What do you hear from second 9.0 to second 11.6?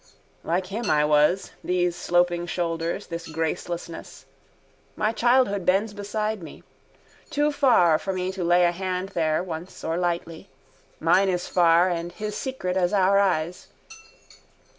there once or lightly. Mine is